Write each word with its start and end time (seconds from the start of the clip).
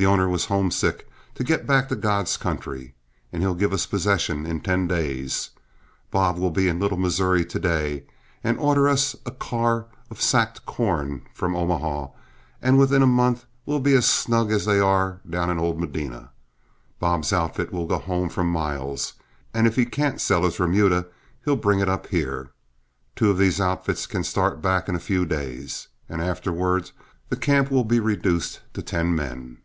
The 0.00 0.06
owner 0.06 0.28
was 0.28 0.44
homesick 0.44 1.10
to 1.34 1.42
get 1.42 1.66
back 1.66 1.88
to 1.88 1.96
God's 1.96 2.36
country, 2.36 2.94
and 3.32 3.42
he'll 3.42 3.56
give 3.56 3.72
us 3.72 3.84
possession 3.84 4.46
in 4.46 4.60
ten 4.60 4.86
days. 4.86 5.50
Bob 6.12 6.38
will 6.38 6.52
be 6.52 6.68
in 6.68 6.78
Little 6.78 6.98
Missouri 6.98 7.44
to 7.46 7.58
day 7.58 8.04
and 8.44 8.60
order 8.60 8.86
us 8.88 9.16
a 9.26 9.32
car 9.32 9.86
of 10.08 10.22
sacked 10.22 10.64
corn 10.66 11.22
from 11.34 11.56
Omaha, 11.56 12.10
and 12.62 12.78
within 12.78 13.02
a 13.02 13.08
month 13.08 13.44
we'll 13.66 13.80
be 13.80 13.94
as 13.96 14.08
snug 14.08 14.52
as 14.52 14.66
they 14.66 14.78
are 14.78 15.20
down 15.28 15.50
in 15.50 15.58
old 15.58 15.80
Medina. 15.80 16.30
Bob's 17.00 17.32
outfit 17.32 17.72
will 17.72 17.86
go 17.88 17.98
home 17.98 18.28
from 18.28 18.48
Miles, 18.52 19.14
and 19.52 19.66
if 19.66 19.74
he 19.74 19.84
can't 19.84 20.20
sell 20.20 20.44
his 20.44 20.60
remuda 20.60 21.06
he'll 21.44 21.56
bring 21.56 21.80
it 21.80 21.88
up 21.88 22.06
here. 22.06 22.52
Two 23.16 23.30
of 23.32 23.38
these 23.38 23.60
outfits 23.60 24.06
can 24.06 24.22
start 24.22 24.62
back 24.62 24.88
in 24.88 24.94
a 24.94 25.00
few 25.00 25.26
days, 25.26 25.88
and 26.08 26.22
afterward 26.22 26.92
the 27.30 27.36
camp 27.36 27.68
will 27.68 27.82
be 27.84 27.98
reduced 27.98 28.60
to 28.74 28.80
ten 28.80 29.12
men." 29.12 29.58